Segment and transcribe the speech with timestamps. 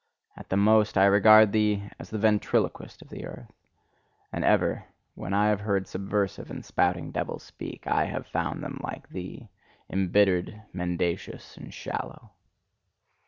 [0.35, 3.51] At the most, I regard thee as the ventriloquist of the earth:
[4.33, 8.79] and ever, when I have heard subversive and spouting devils speak, I have found them
[8.81, 9.49] like thee:
[9.91, 12.31] embittered, mendacious, and shallow.